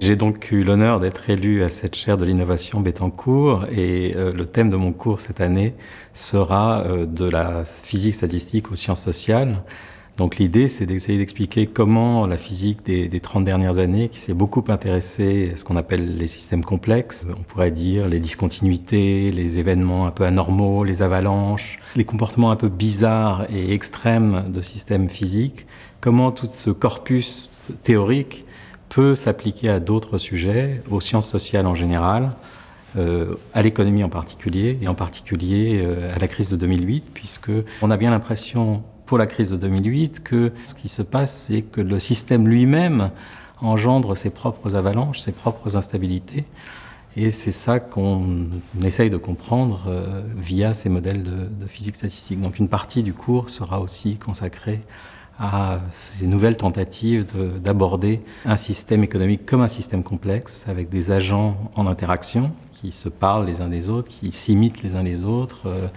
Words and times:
J'ai 0.00 0.14
donc 0.14 0.52
eu 0.52 0.62
l'honneur 0.62 1.00
d'être 1.00 1.28
élu 1.28 1.64
à 1.64 1.68
cette 1.68 1.96
chaire 1.96 2.16
de 2.16 2.24
l'innovation 2.24 2.80
Bettencourt 2.80 3.66
et 3.72 4.14
euh, 4.16 4.32
le 4.32 4.46
thème 4.46 4.70
de 4.70 4.76
mon 4.76 4.92
cours 4.92 5.20
cette 5.20 5.40
année 5.40 5.74
sera 6.12 6.84
euh, 6.86 7.04
de 7.04 7.28
la 7.28 7.64
physique 7.64 8.14
statistique 8.14 8.70
aux 8.70 8.76
sciences 8.76 9.02
sociales. 9.02 9.64
Donc 10.16 10.36
l'idée, 10.36 10.68
c'est 10.68 10.86
d'essayer 10.86 11.18
d'expliquer 11.18 11.66
comment 11.66 12.26
la 12.26 12.36
physique 12.36 12.84
des, 12.84 13.08
des 13.08 13.20
30 13.20 13.44
dernières 13.44 13.78
années, 13.78 14.08
qui 14.08 14.20
s'est 14.20 14.34
beaucoup 14.34 14.64
intéressée 14.68 15.52
à 15.54 15.56
ce 15.56 15.64
qu'on 15.64 15.76
appelle 15.76 16.16
les 16.16 16.26
systèmes 16.26 16.64
complexes, 16.64 17.26
on 17.36 17.42
pourrait 17.42 17.70
dire 17.70 18.08
les 18.08 18.18
discontinuités, 18.18 19.30
les 19.32 19.58
événements 19.58 20.06
un 20.06 20.10
peu 20.10 20.24
anormaux, 20.24 20.84
les 20.84 21.02
avalanches, 21.02 21.78
les 21.96 22.04
comportements 22.04 22.50
un 22.50 22.56
peu 22.56 22.68
bizarres 22.68 23.46
et 23.52 23.72
extrêmes 23.72 24.44
de 24.48 24.60
systèmes 24.60 25.08
physiques, 25.08 25.66
comment 26.00 26.32
tout 26.32 26.48
ce 26.50 26.70
corpus 26.70 27.52
théorique 27.82 28.44
peut 28.88 29.14
s'appliquer 29.14 29.68
à 29.68 29.80
d'autres 29.80 30.18
sujets, 30.18 30.82
aux 30.90 31.00
sciences 31.00 31.28
sociales 31.28 31.66
en 31.66 31.74
général, 31.74 32.32
euh, 32.96 33.32
à 33.52 33.62
l'économie 33.62 34.02
en 34.02 34.08
particulier, 34.08 34.78
et 34.80 34.88
en 34.88 34.94
particulier 34.94 35.80
euh, 35.82 36.14
à 36.14 36.18
la 36.18 36.28
crise 36.28 36.50
de 36.50 36.56
2008, 36.56 37.10
puisque 37.12 37.50
on 37.82 37.90
a 37.90 37.96
bien 37.96 38.10
l'impression 38.10 38.82
pour 39.04 39.18
la 39.18 39.26
crise 39.26 39.50
de 39.50 39.56
2008 39.56 40.22
que 40.22 40.52
ce 40.64 40.74
qui 40.74 40.88
se 40.88 41.02
passe, 41.02 41.46
c'est 41.48 41.62
que 41.62 41.80
le 41.80 41.98
système 41.98 42.48
lui-même 42.48 43.10
engendre 43.60 44.16
ses 44.16 44.30
propres 44.30 44.74
avalanches, 44.74 45.20
ses 45.20 45.32
propres 45.32 45.76
instabilités. 45.76 46.44
Et 47.16 47.30
c'est 47.30 47.52
ça 47.52 47.80
qu'on 47.80 48.46
essaye 48.82 49.10
de 49.10 49.16
comprendre 49.16 49.84
euh, 49.88 50.22
via 50.36 50.72
ces 50.72 50.88
modèles 50.88 51.24
de, 51.24 51.46
de, 51.46 51.66
physique 51.66 51.96
statistique. 51.96 52.40
Donc 52.40 52.58
une 52.58 52.68
partie 52.68 53.02
du 53.02 53.12
cours 53.12 53.50
sera 53.50 53.80
aussi 53.80 54.16
consacrée 54.16 54.80
à 55.38 55.78
ces 55.92 56.26
nouvelles 56.26 56.56
tentatives 56.56 57.26
d'aborder 57.62 58.20
un 58.44 58.56
système 58.56 59.04
économique 59.04 59.46
comme 59.46 59.60
un 59.60 59.68
système 59.68 60.02
complexe, 60.02 60.64
avec 60.68 60.88
des 60.88 61.10
agents 61.10 61.56
en 61.76 61.86
interaction 61.86 62.50
qui 62.80 62.92
se 62.92 63.08
parlent 63.08 63.46
les 63.46 63.60
uns 63.60 63.68
des 63.68 63.88
autres, 63.88 64.08
qui 64.08 64.32
s'imitent 64.32 64.82
les 64.82 64.96
uns 64.96 65.02
les 65.02 65.24
autres, 65.24 65.62
euh, 65.66 65.88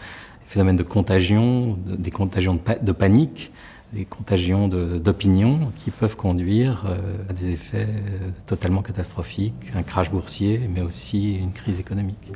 phénomènes 0.45 0.75
de 0.75 0.83
contagion, 0.83 1.77
de, 1.85 1.95
des 1.95 2.11
contagions 2.11 2.59
de, 2.81 2.91
panique, 2.91 3.51
des 3.93 4.05
contagions 4.05 4.67
d'opinion 4.67 5.71
qui 5.83 5.91
peuvent 5.91 6.15
conduire 6.15 6.83
euh, 6.85 7.17
à 7.29 7.33
des 7.33 7.51
effets 7.51 7.87
euh, 7.87 8.29
totalement 8.45 8.81
catastrophiques, 8.81 9.71
un 9.75 9.83
crash 9.83 10.11
boursier, 10.11 10.61
mais 10.73 10.81
aussi 10.81 11.35
une 11.35 11.51
crise 11.51 11.79
économique. 11.79 12.31